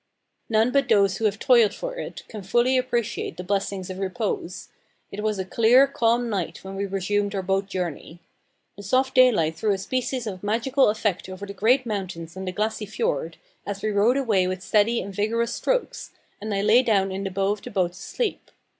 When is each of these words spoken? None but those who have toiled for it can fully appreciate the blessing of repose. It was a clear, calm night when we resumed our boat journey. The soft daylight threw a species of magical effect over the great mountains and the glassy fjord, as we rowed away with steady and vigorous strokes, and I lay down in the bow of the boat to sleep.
None 0.49 0.71
but 0.71 0.89
those 0.89 1.17
who 1.17 1.25
have 1.25 1.37
toiled 1.37 1.75
for 1.75 1.95
it 1.97 2.23
can 2.27 2.41
fully 2.41 2.75
appreciate 2.75 3.37
the 3.37 3.43
blessing 3.43 3.85
of 3.91 3.99
repose. 3.99 4.69
It 5.11 5.21
was 5.21 5.37
a 5.37 5.45
clear, 5.45 5.85
calm 5.85 6.27
night 6.27 6.63
when 6.63 6.75
we 6.75 6.87
resumed 6.87 7.35
our 7.35 7.43
boat 7.43 7.67
journey. 7.67 8.19
The 8.77 8.81
soft 8.81 9.13
daylight 9.13 9.57
threw 9.57 9.73
a 9.73 9.77
species 9.77 10.25
of 10.25 10.41
magical 10.41 10.89
effect 10.89 11.29
over 11.29 11.45
the 11.45 11.53
great 11.53 11.85
mountains 11.85 12.35
and 12.35 12.47
the 12.47 12.51
glassy 12.51 12.87
fjord, 12.87 13.37
as 13.63 13.83
we 13.83 13.89
rowed 13.91 14.17
away 14.17 14.47
with 14.47 14.63
steady 14.63 15.01
and 15.01 15.13
vigorous 15.13 15.53
strokes, 15.53 16.09
and 16.41 16.51
I 16.51 16.61
lay 16.61 16.81
down 16.81 17.11
in 17.11 17.23
the 17.23 17.29
bow 17.29 17.51
of 17.51 17.61
the 17.61 17.69
boat 17.69 17.93
to 17.93 17.99
sleep. 17.99 18.49